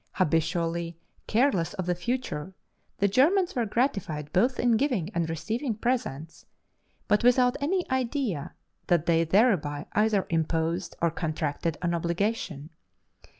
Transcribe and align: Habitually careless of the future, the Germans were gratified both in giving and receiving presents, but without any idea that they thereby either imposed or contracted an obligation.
Habitually 0.13 0.97
careless 1.27 1.75
of 1.75 1.85
the 1.85 1.93
future, 1.93 2.55
the 2.97 3.07
Germans 3.07 3.53
were 3.53 3.67
gratified 3.67 4.33
both 4.33 4.59
in 4.59 4.75
giving 4.75 5.11
and 5.13 5.29
receiving 5.29 5.75
presents, 5.75 6.43
but 7.07 7.23
without 7.23 7.55
any 7.61 7.87
idea 7.91 8.55
that 8.87 9.05
they 9.05 9.23
thereby 9.23 9.85
either 9.91 10.25
imposed 10.31 10.95
or 11.03 11.11
contracted 11.11 11.77
an 11.83 11.93
obligation. 11.93 12.71